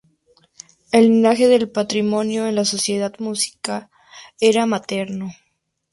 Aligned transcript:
El 0.91 1.09
linaje 1.09 1.47
del 1.47 1.69
patrimonio 1.69 2.47
en 2.47 2.55
la 2.55 2.65
sociedad 2.65 3.13
Muisca 3.19 3.91
era 4.39 4.65
materno. 4.65 5.29